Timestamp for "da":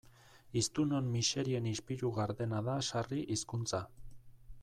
2.69-2.79